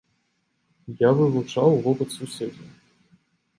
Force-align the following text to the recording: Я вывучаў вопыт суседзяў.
Я 1.01 1.09
вывучаў 1.19 1.77
вопыт 1.85 2.09
суседзяў. 2.17 2.69